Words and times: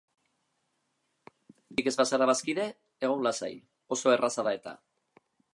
Oraindik 1.33 1.91
ez 1.93 1.93
bazara 2.01 2.29
bazkide, 2.33 2.67
egon 3.09 3.23
lasai, 3.29 3.53
oso 3.97 4.19
erraza 4.19 4.49
da-eta! 4.49 4.79